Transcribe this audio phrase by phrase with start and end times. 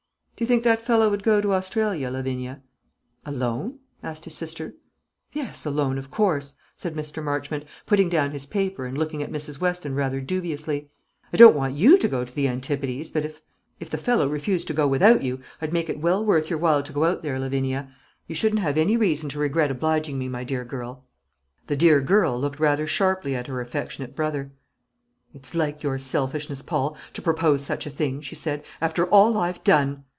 [0.35, 2.63] "Do you think that fellow would go to Australia, Lavinia?"
[3.27, 4.73] "Alone?" asked his sister.
[5.33, 7.23] "Yes, alone of course," said Mr.
[7.23, 9.61] Marchmont, putting down his paper, and looking at Mrs.
[9.61, 10.89] Weston rather dubiously.
[11.31, 13.39] "I don't want you to go to the Antipodes; but if
[13.79, 16.81] if the fellow refused to go without you, I'd make it well worth your while
[16.81, 17.93] to go out there, Lavinia.
[18.25, 21.05] You shouldn't have any reason to regret obliging me, my dear girl."
[21.67, 24.53] The dear girl looked rather sharply at her affectionate brother.
[25.35, 29.63] "It's like your selfishness, Paul, to propose such a thing," she said, "after all I've
[29.63, 30.03] done